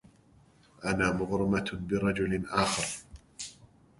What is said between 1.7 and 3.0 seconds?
برجل آخر.